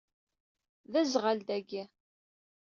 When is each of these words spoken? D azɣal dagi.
D 0.91 0.93
azɣal 1.01 1.39
dagi. 1.47 1.83